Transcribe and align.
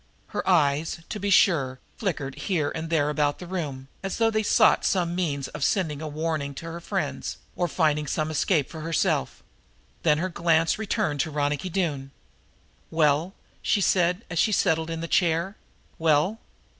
Her 0.29 0.41
eyes, 0.49 1.01
to 1.09 1.19
be 1.19 1.29
sure, 1.29 1.77
flickered 1.95 2.33
here 2.33 2.71
and 2.73 2.89
there 2.89 3.11
about 3.11 3.37
the 3.37 3.45
room, 3.45 3.87
as 4.01 4.17
though 4.17 4.31
they 4.31 4.41
sought 4.41 4.83
some 4.83 5.13
means 5.13 5.47
of 5.49 5.63
sending 5.63 6.01
a 6.01 6.07
warning 6.07 6.55
to 6.55 6.65
her 6.65 6.79
friends, 6.79 7.37
or 7.55 7.67
finding 7.67 8.07
some 8.07 8.31
escape 8.31 8.67
for 8.67 8.81
herself. 8.81 9.43
Then 10.01 10.17
her 10.17 10.29
glance 10.29 10.79
returned 10.79 11.19
to 11.19 11.29
Ronicky 11.29 11.69
Doone. 11.69 12.09
"Well," 12.89 13.35
she 13.61 13.79
said, 13.79 14.25
as 14.27 14.39
she 14.39 14.51
settled 14.51 14.89
in 14.89 15.01
the 15.01 15.07
chair. 15.07 15.55
"Well?" 15.99 16.39